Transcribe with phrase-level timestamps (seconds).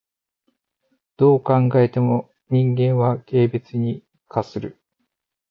[1.15, 4.81] どう考えても人間は軽蔑に価する。